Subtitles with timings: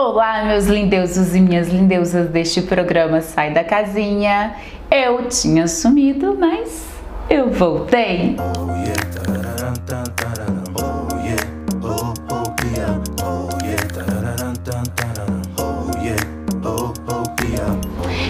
[0.00, 4.54] Olá, meus lindeusos e minhas lindeusas deste programa Sai da Casinha.
[4.88, 6.86] Eu tinha sumido, mas
[7.28, 8.36] eu voltei.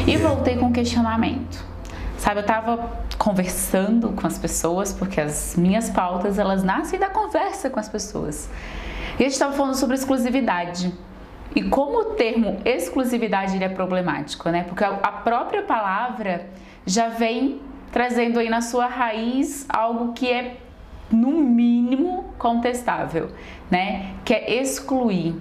[0.07, 1.63] E voltei com questionamento.
[2.17, 7.69] Sabe, eu tava conversando com as pessoas, porque as minhas pautas, elas nascem da conversa
[7.69, 8.49] com as pessoas.
[9.19, 10.91] E a gente estava falando sobre exclusividade.
[11.55, 14.65] E como o termo exclusividade ele é problemático, né?
[14.65, 16.49] Porque a própria palavra
[16.87, 20.57] já vem trazendo aí na sua raiz algo que é
[21.11, 23.31] no mínimo contestável,
[23.71, 24.15] né?
[24.25, 25.35] Que é excluir.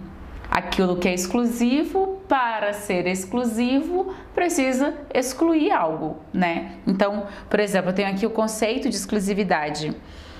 [0.50, 6.78] Aquilo que é exclusivo, para ser exclusivo, precisa excluir algo, né?
[6.88, 9.94] Então, por exemplo, eu tenho aqui o conceito de exclusividade.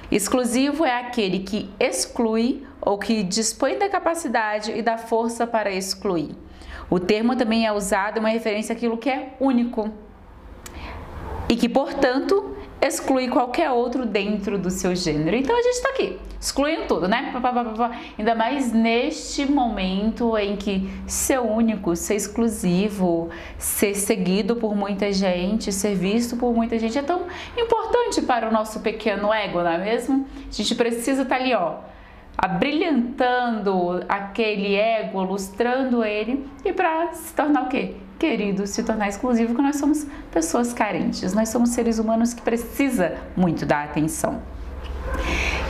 [0.10, 6.30] Exclusivo é aquele que exclui ou que dispõe da capacidade e da força para excluir.
[6.90, 9.92] O termo também é usado em uma referência àquilo que é único
[11.50, 15.36] e que, portanto, exclui qualquer outro dentro do seu gênero.
[15.36, 17.34] Então a gente está aqui, excluindo tudo, né?
[18.18, 25.74] Ainda mais neste momento em que ser único, ser exclusivo, ser seguido por muita gente,
[25.74, 27.24] ser visto por muita gente é tão
[27.58, 30.26] importante para o nosso pequeno ego, não é mesmo?
[30.48, 31.97] A gente precisa estar tá ali, ó
[32.38, 37.96] abrilhantando aquele ego, lustrando ele e para se tornar o quê?
[38.20, 43.16] Querido, se tornar exclusivo, porque nós somos pessoas carentes, nós somos seres humanos que precisa
[43.36, 44.42] muito da atenção.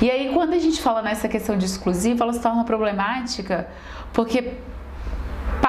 [0.01, 3.67] E aí, quando a gente fala nessa questão de exclusivo, ela se torna problemática
[4.13, 4.53] porque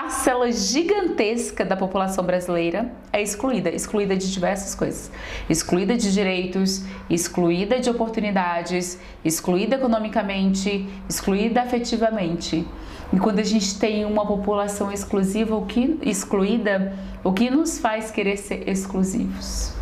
[0.08, 5.12] parcela gigantesca da população brasileira é excluída, excluída de diversas coisas,
[5.50, 12.66] excluída de direitos, excluída de oportunidades, excluída economicamente, excluída afetivamente.
[13.12, 18.10] E quando a gente tem uma população exclusiva, o que excluída, o que nos faz
[18.10, 19.74] querer ser exclusivos?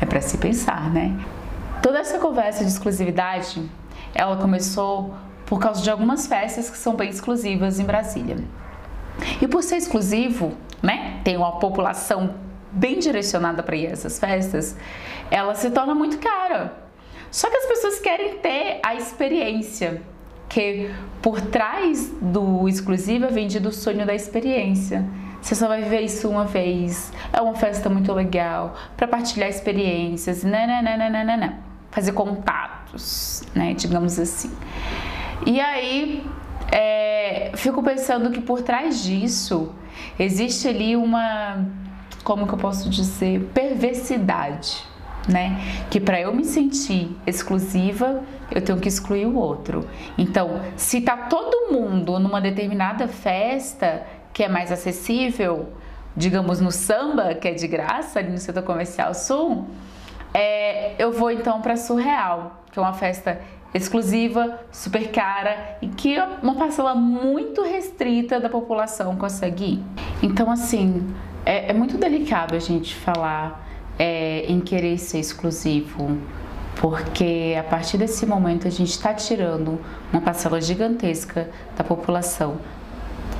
[0.00, 1.12] É para se pensar, né?
[1.82, 3.68] Toda essa conversa de exclusividade,
[4.14, 5.12] ela começou
[5.44, 8.38] por causa de algumas festas que são bem exclusivas em Brasília.
[9.40, 12.34] E por ser exclusivo, né, tem uma população
[12.72, 14.76] bem direcionada para ir a essas festas,
[15.30, 16.74] ela se torna muito cara.
[17.30, 20.02] Só que as pessoas querem ter a experiência,
[20.48, 20.90] que
[21.22, 25.04] por trás do exclusivo é vendido o sonho da experiência.
[25.40, 27.12] Você só vai viver isso uma vez.
[27.32, 31.58] É uma festa muito legal para partilhar experiências, né, né, né, né, né, né,
[31.90, 34.50] fazer contatos, né, digamos assim.
[35.46, 36.24] E aí
[36.72, 39.74] é, fico pensando que por trás disso
[40.18, 41.66] existe ali uma,
[42.24, 44.82] como que eu posso dizer, perversidade,
[45.28, 45.60] né?
[45.90, 49.86] Que para eu me sentir exclusiva, eu tenho que excluir o outro.
[50.16, 55.74] Então, se tá todo mundo numa determinada festa que é mais acessível,
[56.16, 59.66] digamos no samba, que é de graça ali no setor comercial sul,
[60.34, 63.40] é, eu vou então para Surreal, que é uma festa
[63.74, 69.84] exclusiva, super cara e que uma parcela muito restrita da população consegue ir.
[70.22, 71.06] Então, assim,
[71.44, 73.66] é, é muito delicado a gente falar
[73.98, 76.18] é, em querer ser exclusivo,
[76.76, 79.80] porque a partir desse momento a gente está tirando
[80.12, 82.58] uma parcela gigantesca da população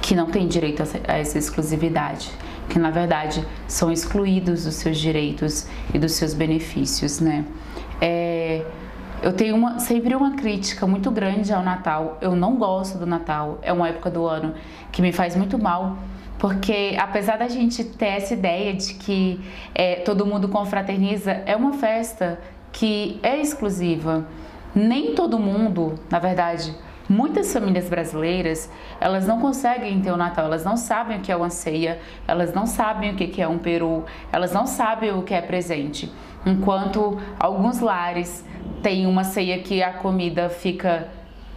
[0.00, 2.30] que não tem direito a essa exclusividade,
[2.68, 7.44] que na verdade são excluídos dos seus direitos e dos seus benefícios, né?
[8.00, 8.64] É,
[9.22, 12.18] eu tenho uma, sempre uma crítica muito grande ao Natal.
[12.20, 13.58] Eu não gosto do Natal.
[13.62, 14.54] É uma época do ano
[14.90, 15.96] que me faz muito mal.
[16.38, 19.40] Porque apesar da gente ter essa ideia de que
[19.72, 22.40] é, todo mundo confraterniza, é uma festa
[22.72, 24.26] que é exclusiva.
[24.74, 26.74] Nem todo mundo, na verdade,
[27.12, 31.36] muitas famílias brasileiras, elas não conseguem ter o Natal, elas não sabem o que é
[31.36, 35.34] uma ceia, elas não sabem o que é um peru, elas não sabem o que
[35.34, 36.10] é presente.
[36.44, 38.44] Enquanto alguns lares
[38.82, 41.08] tem uma ceia que a comida fica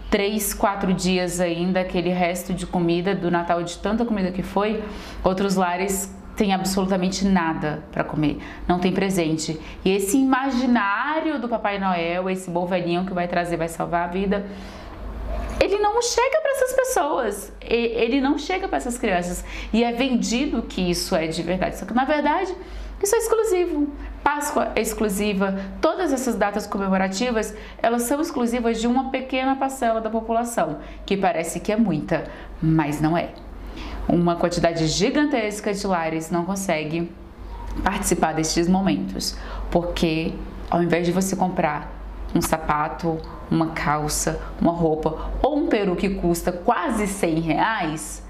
[0.09, 4.83] três, quatro dias ainda, aquele resto de comida do Natal, de tanta comida que foi.
[5.23, 8.37] Outros lares tem absolutamente nada para comer,
[8.67, 9.59] não tem presente.
[9.83, 14.11] E esse imaginário do Papai Noel, esse bom velhinho que vai trazer, vai salvar a
[14.11, 14.45] vida,
[15.65, 19.43] ele não chega para essas pessoas, ele não chega para essas crianças.
[19.73, 22.55] E é vendido que isso é de verdade, só que na verdade
[23.01, 23.89] isso é exclusivo.
[24.23, 30.09] Páscoa é exclusiva, todas essas datas comemorativas, elas são exclusivas de uma pequena parcela da
[30.09, 32.23] população, que parece que é muita,
[32.61, 33.29] mas não é.
[34.07, 37.11] Uma quantidade gigantesca de lares não consegue
[37.83, 39.37] participar destes momentos,
[39.69, 40.33] porque
[40.69, 41.94] ao invés de você comprar
[42.35, 43.17] um sapato,
[43.49, 48.23] uma calça, uma roupa ou um peru que custa quase 100 reais,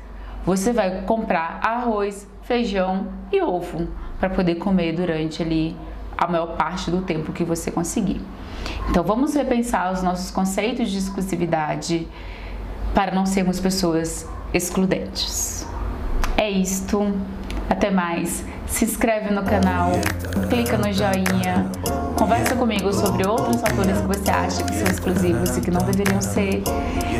[0.46, 3.88] você vai comprar arroz, feijão e ovo
[4.20, 5.76] para poder comer durante ali
[6.16, 8.22] a maior parte do tempo que você conseguir.
[8.90, 12.08] Então vamos repensar os nossos conceitos de exclusividade
[12.94, 15.68] para não sermos pessoas excludentes.
[16.38, 17.14] É isto.
[17.68, 18.46] Até mais.
[18.68, 19.92] Se inscreve no canal,
[20.50, 21.72] clica no joinha,
[22.16, 26.22] conversa comigo sobre outros fatores que você acha que são exclusivos e que não deveriam
[26.22, 26.64] ser.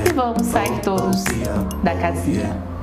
[0.06, 1.24] E vamos sair todos
[1.84, 2.75] da casinha.